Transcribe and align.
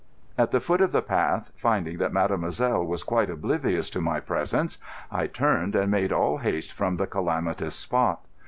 At 0.35 0.49
the 0.49 0.59
foot 0.59 0.81
of 0.81 0.91
the 0.91 1.03
path, 1.03 1.51
finding 1.55 1.99
that 1.99 2.11
mademoiselle 2.11 2.83
was 2.83 3.03
quite 3.03 3.29
oblivious 3.29 3.87
to 3.91 4.01
my 4.01 4.19
presence, 4.19 4.79
I 5.11 5.27
turned 5.27 5.75
and 5.75 5.91
made 5.91 6.11
all 6.11 6.37
haste 6.39 6.71
from 6.71 6.95
the 6.97 7.05
calamitous 7.05 7.75
spot. 7.75 8.25